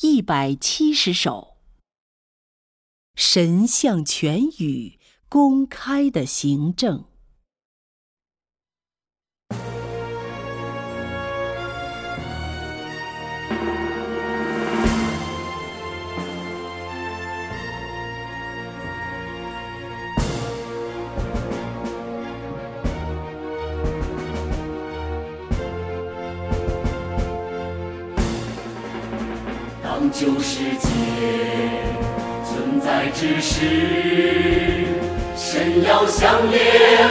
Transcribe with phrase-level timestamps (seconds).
[0.00, 1.56] 一百七十首。
[3.16, 7.07] 神像全语公开的行政。
[30.00, 30.86] 当旧世界
[32.44, 34.86] 存在之时，
[35.36, 37.07] 神要相连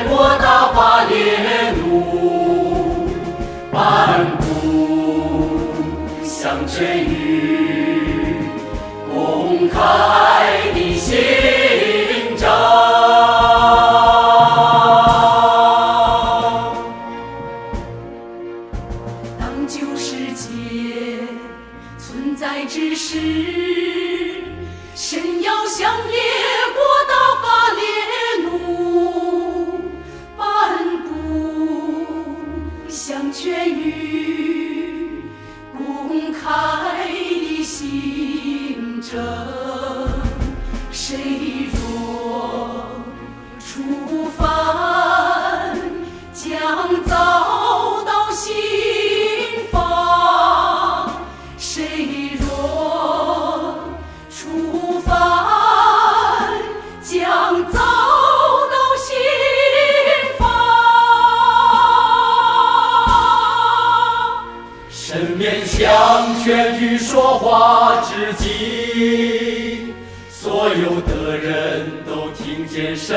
[65.77, 69.93] 向全宇说话之际，
[70.27, 73.15] 所有的人都听见声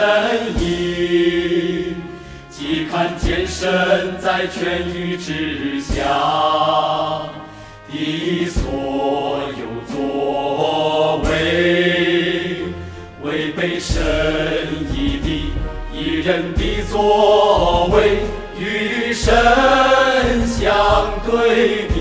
[0.59, 1.97] 音，
[2.51, 6.05] 即看见神在全宇之下
[7.91, 12.65] 的所有作为，
[13.23, 13.97] 违背神
[14.93, 15.29] 意的
[15.99, 18.19] 一人的作为，
[18.59, 19.33] 与神
[20.47, 22.00] 相对比，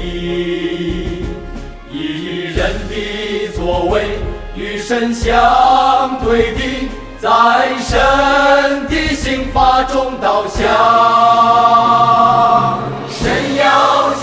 [3.90, 4.20] 为
[4.56, 6.90] 与神相对的，
[7.20, 7.30] 在
[7.80, 10.64] 神的刑罚中倒下。
[13.10, 14.14] 神要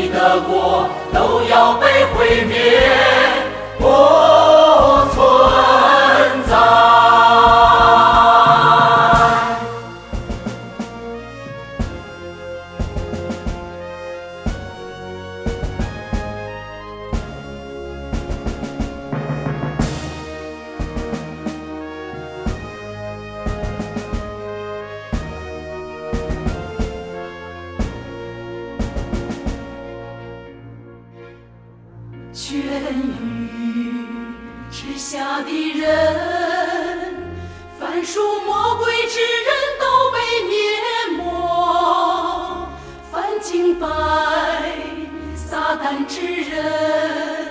[0.00, 2.56] 你的国都要被毁灭，
[45.90, 47.50] 凡之人，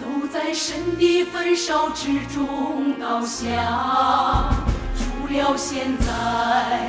[0.00, 4.48] 都在神的焚烧之中倒下。
[4.96, 6.88] 除了现在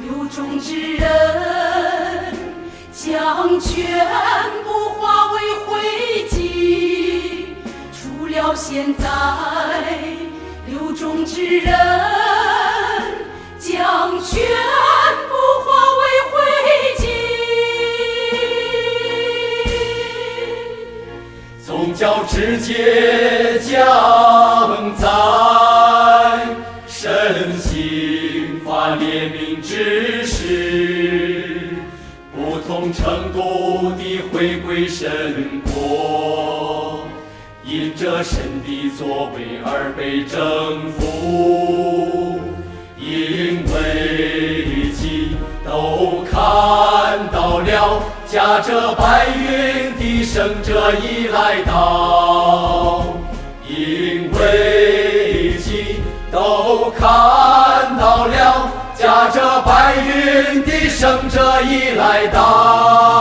[0.00, 2.34] 流中之人，
[2.90, 3.84] 将全
[4.64, 7.48] 部化为灰烬。
[7.92, 9.06] 除了现在
[10.66, 11.76] 流中之人，
[22.28, 25.06] 直接降在
[26.86, 31.76] 神行发怜悯之时，
[32.34, 37.06] 不同程度地回归神国，
[37.64, 42.40] 因着神的作为而被征服，
[42.98, 49.45] 因为己都看到了，驾着白云。
[50.26, 53.04] 的圣者已来到，
[53.68, 56.00] 因为己
[56.32, 63.16] 都看到了，驾着白云的圣者已来到。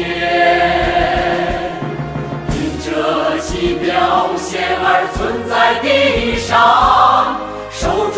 [2.51, 3.87] 因着其表
[4.37, 4.49] 现
[4.83, 5.19] 而存
[5.49, 5.87] 在地
[6.37, 7.37] 上，
[7.71, 8.17] 受种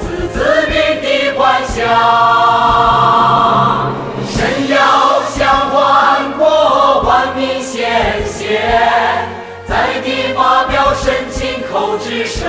[0.00, 0.34] 子子
[0.68, 1.06] 民的
[1.36, 1.76] 管辖。
[4.28, 4.36] 神
[4.68, 4.74] 要
[5.28, 5.38] 向
[5.74, 8.62] 万国万民显现，
[9.68, 12.48] 在地发表神亲口之声，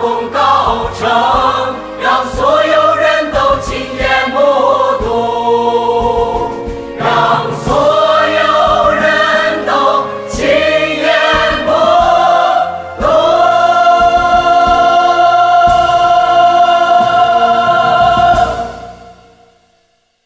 [0.00, 1.08] 功告成，
[2.00, 2.63] 让所有